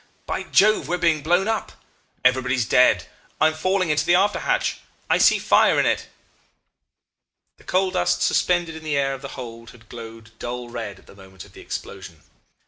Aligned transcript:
By 0.25 0.41
Jove! 0.41 0.87
we 0.87 0.95
are 0.95 0.97
being 0.97 1.21
blown 1.21 1.47
up 1.47 1.73
Everybody's 2.25 2.65
dead 2.67 3.05
I 3.39 3.45
am 3.45 3.53
falling 3.53 3.91
into 3.91 4.03
the 4.03 4.15
after 4.15 4.39
hatch 4.39 4.79
I 5.11 5.19
see 5.19 5.37
fire 5.37 5.79
in 5.79 5.85
it.' 5.85 6.07
"The 7.57 7.63
coal 7.65 7.91
dust 7.91 8.23
suspended 8.23 8.75
in 8.75 8.83
the 8.83 8.97
air 8.97 9.13
of 9.13 9.21
the 9.21 9.27
hold 9.37 9.69
had 9.69 9.89
glowed 9.89 10.31
dull 10.39 10.69
red 10.69 10.97
at 10.97 11.05
the 11.05 11.13
moment 11.13 11.45
of 11.45 11.53
the 11.53 11.61
explosion. 11.61 12.23